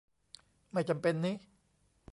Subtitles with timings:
[0.71, 1.33] ไม่จำเป็นนิ